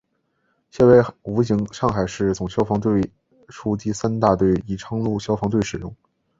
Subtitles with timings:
[0.71, 2.81] 现为武警上海市总队消防
[3.53, 5.95] 处第三大队宜昌路消防队使用。